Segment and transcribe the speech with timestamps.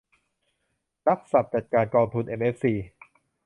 [1.03, 2.73] หลักทรัพย์จัดการกองทุน เอ็มเอฟซี